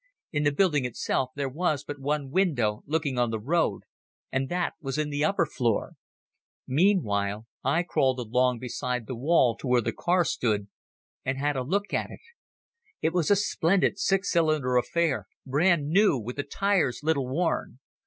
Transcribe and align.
In 0.31 0.41
the 0.41 0.51
building 0.51 0.83
itself 0.83 1.29
there 1.35 1.47
was 1.47 1.83
but 1.83 1.99
one 1.99 2.31
window 2.31 2.81
looking 2.87 3.19
on 3.19 3.29
the 3.29 3.39
road, 3.39 3.83
and 4.31 4.49
that 4.49 4.73
was 4.81 4.97
in 4.97 5.11
the 5.11 5.23
upper 5.23 5.45
floor. 5.45 5.91
Meantime 6.67 7.45
I 7.63 7.83
crawled 7.83 8.17
along 8.19 8.57
beside 8.57 9.05
the 9.05 9.13
wall 9.15 9.55
to 9.57 9.67
where 9.67 9.81
the 9.81 9.93
car 9.93 10.25
stood, 10.25 10.69
and 11.23 11.37
had 11.37 11.55
a 11.55 11.61
look 11.61 11.93
at 11.93 12.09
it. 12.09 12.21
It 13.03 13.13
was 13.13 13.29
a 13.29 13.35
splendid 13.35 13.99
six 13.99 14.31
cylinder 14.31 14.75
affair, 14.75 15.27
brand 15.45 15.89
new, 15.89 16.17
with 16.17 16.37
the 16.37 16.43
tyres 16.45 17.01
little 17.03 17.27
worn. 17.27 17.77